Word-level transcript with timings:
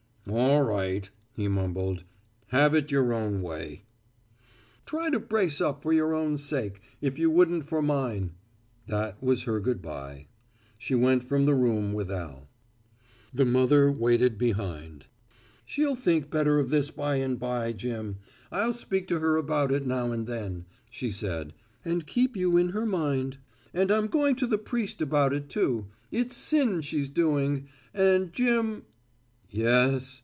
"All 0.29 0.61
right," 0.61 1.09
he 1.33 1.47
mumbled, 1.47 2.03
"have 2.49 2.75
it 2.75 2.91
your 2.91 3.11
own 3.11 3.41
way." 3.41 3.85
"Try 4.85 5.09
to 5.09 5.19
brace 5.19 5.59
up 5.59 5.81
for 5.81 5.91
your 5.91 6.13
own 6.13 6.37
sake, 6.37 6.79
if 7.01 7.17
you 7.17 7.31
wouldn't 7.31 7.65
for 7.65 7.81
mine." 7.81 8.35
That 8.85 9.21
was 9.21 9.43
her 9.43 9.59
good 9.59 9.81
bye. 9.81 10.27
She 10.77 10.93
went 10.93 11.23
from 11.23 11.47
the 11.47 11.55
room 11.55 11.91
with 11.91 12.11
Al. 12.11 12.47
The 13.33 13.45
mother 13.45 13.91
waited 13.91 14.37
behind. 14.37 15.07
"She'll 15.65 15.95
think 15.95 16.29
better 16.29 16.59
of 16.59 16.69
this 16.69 16.91
by 16.91 17.15
and 17.15 17.39
by, 17.39 17.73
Jim. 17.73 18.19
I'll 18.51 18.73
speak 18.73 19.07
to 19.07 19.19
her 19.19 19.37
about 19.37 19.71
it 19.71 19.87
now 19.87 20.11
and 20.11 20.27
then," 20.27 20.65
she 20.91 21.09
said, 21.09 21.51
"and 21.83 22.07
keep 22.07 22.37
you 22.37 22.57
in 22.57 22.69
her 22.69 22.85
mind. 22.85 23.39
And 23.73 23.89
I'm 23.91 24.05
going 24.07 24.35
to 24.35 24.47
the 24.47 24.59
priest 24.59 25.01
about 25.01 25.33
it, 25.33 25.49
too. 25.49 25.87
It's 26.11 26.37
sin 26.37 26.81
she's 26.81 27.09
doing. 27.09 27.67
And 27.93 28.31
Jim" 28.31 28.83
"Yes?" 29.53 30.19